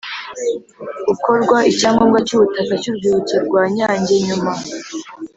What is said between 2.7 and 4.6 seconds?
cy urwibutso rwa Nyange nyuma